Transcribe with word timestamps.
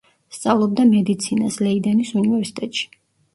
სწავლობდა 0.35 0.85
მედიცინას 0.93 1.59
ლეიდენის 1.67 2.15
უნივერსიტეტში. 2.23 2.89